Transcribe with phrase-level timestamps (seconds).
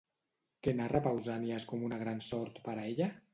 [0.67, 3.13] Què narra Pausànies com una gran sort per a ella?